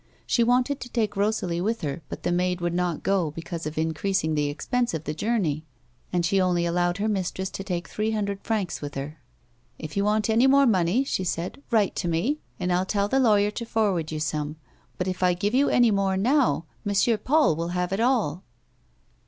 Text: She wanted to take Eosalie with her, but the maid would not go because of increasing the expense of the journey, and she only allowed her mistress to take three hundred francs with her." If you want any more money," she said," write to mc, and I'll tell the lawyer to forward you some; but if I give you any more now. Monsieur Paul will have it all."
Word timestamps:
She 0.25 0.43
wanted 0.43 0.79
to 0.79 0.89
take 0.89 1.13
Eosalie 1.13 1.61
with 1.63 1.81
her, 1.81 2.01
but 2.09 2.23
the 2.23 2.31
maid 2.31 2.59
would 2.59 2.73
not 2.73 3.03
go 3.03 3.29
because 3.29 3.67
of 3.67 3.77
increasing 3.77 4.33
the 4.33 4.49
expense 4.49 4.95
of 4.95 5.03
the 5.03 5.13
journey, 5.13 5.63
and 6.11 6.25
she 6.25 6.41
only 6.41 6.65
allowed 6.65 6.97
her 6.97 7.07
mistress 7.07 7.51
to 7.51 7.63
take 7.63 7.87
three 7.87 8.09
hundred 8.09 8.41
francs 8.43 8.81
with 8.81 8.95
her." 8.95 9.19
If 9.77 9.95
you 9.95 10.03
want 10.03 10.27
any 10.27 10.47
more 10.47 10.65
money," 10.65 11.03
she 11.03 11.23
said," 11.23 11.61
write 11.69 11.95
to 11.97 12.07
mc, 12.07 12.39
and 12.59 12.73
I'll 12.73 12.83
tell 12.83 13.09
the 13.09 13.19
lawyer 13.19 13.51
to 13.51 13.63
forward 13.63 14.11
you 14.11 14.19
some; 14.19 14.55
but 14.97 15.07
if 15.07 15.21
I 15.21 15.35
give 15.35 15.53
you 15.53 15.69
any 15.69 15.91
more 15.91 16.17
now. 16.17 16.65
Monsieur 16.83 17.15
Paul 17.17 17.55
will 17.55 17.67
have 17.77 17.93
it 17.93 17.99
all." 17.99 18.41